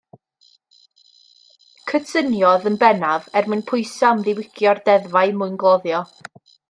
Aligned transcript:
Cydsyniodd, 1.91 2.65
yn 2.71 2.79
bennaf 2.85 3.27
er 3.43 3.51
mwyn 3.51 3.61
pwyso 3.73 4.09
am 4.13 4.25
ddiwygio'r 4.29 4.83
deddfau 4.89 5.35
mwyngloddio. 5.43 6.01